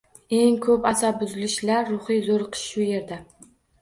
[0.37, 3.21] Eng ko‘p asabbuzilishlar, ruhiy zo‘riqish shu yerda.